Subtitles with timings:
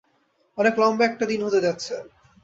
[0.57, 1.93] অনেক লম্বা একটা দিন হতে যাচ্ছে।